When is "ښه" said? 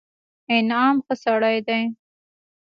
1.05-1.15